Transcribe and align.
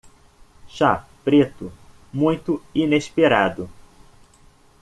Chá 0.67 1.05
preto 1.23 1.71
muito 2.11 2.59
inesperado 2.73 3.69